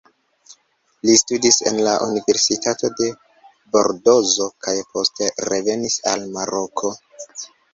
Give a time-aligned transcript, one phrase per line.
[1.09, 3.11] Li studis en la Universitato de
[3.77, 6.93] Bordozo kaj poste revenis al Maroko.